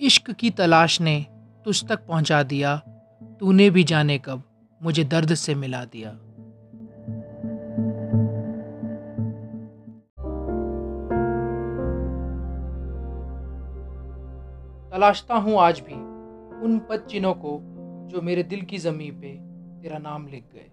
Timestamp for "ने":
1.00-1.26